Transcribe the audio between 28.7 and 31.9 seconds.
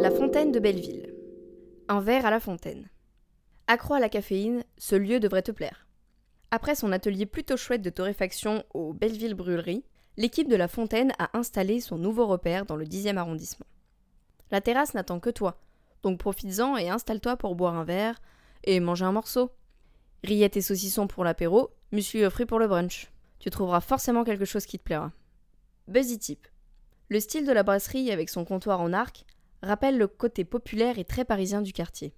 en arc rappelle le côté populaire et très parisien du